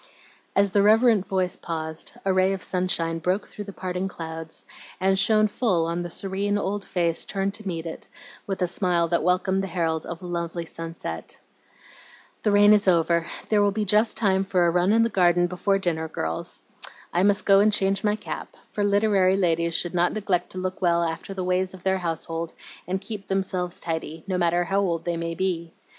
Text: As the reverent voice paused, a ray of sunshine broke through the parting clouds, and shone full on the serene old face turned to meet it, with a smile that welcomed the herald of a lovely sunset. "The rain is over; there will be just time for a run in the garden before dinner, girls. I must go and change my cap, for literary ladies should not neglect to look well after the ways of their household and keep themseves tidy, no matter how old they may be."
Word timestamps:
As 0.55 0.71
the 0.71 0.81
reverent 0.81 1.27
voice 1.27 1.55
paused, 1.55 2.13
a 2.25 2.33
ray 2.33 2.53
of 2.53 2.63
sunshine 2.63 3.19
broke 3.19 3.47
through 3.47 3.65
the 3.65 3.71
parting 3.71 4.07
clouds, 4.07 4.65
and 4.99 5.19
shone 5.19 5.47
full 5.47 5.85
on 5.85 6.01
the 6.01 6.09
serene 6.09 6.57
old 6.57 6.83
face 6.83 7.23
turned 7.23 7.53
to 7.53 7.67
meet 7.67 7.85
it, 7.85 8.07
with 8.47 8.63
a 8.63 8.65
smile 8.67 9.07
that 9.09 9.21
welcomed 9.21 9.61
the 9.61 9.67
herald 9.67 10.07
of 10.07 10.23
a 10.23 10.25
lovely 10.25 10.65
sunset. 10.65 11.37
"The 12.41 12.49
rain 12.49 12.73
is 12.73 12.87
over; 12.87 13.27
there 13.49 13.61
will 13.61 13.69
be 13.69 13.85
just 13.85 14.17
time 14.17 14.43
for 14.43 14.65
a 14.65 14.71
run 14.71 14.91
in 14.91 15.03
the 15.03 15.07
garden 15.09 15.45
before 15.45 15.77
dinner, 15.77 16.07
girls. 16.07 16.61
I 17.13 17.21
must 17.21 17.45
go 17.45 17.59
and 17.59 17.71
change 17.71 18.03
my 18.03 18.15
cap, 18.15 18.57
for 18.71 18.83
literary 18.83 19.37
ladies 19.37 19.75
should 19.75 19.93
not 19.93 20.13
neglect 20.13 20.49
to 20.53 20.57
look 20.57 20.81
well 20.81 21.03
after 21.03 21.35
the 21.35 21.43
ways 21.43 21.75
of 21.75 21.83
their 21.83 21.99
household 21.99 22.53
and 22.87 22.99
keep 22.99 23.27
themseves 23.27 23.79
tidy, 23.79 24.23
no 24.25 24.39
matter 24.39 24.63
how 24.63 24.79
old 24.79 25.05
they 25.05 25.15
may 25.15 25.35
be." 25.35 25.73